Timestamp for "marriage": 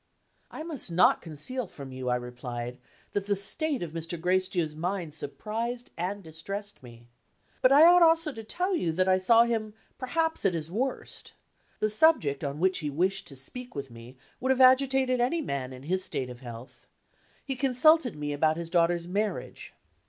19.07-19.71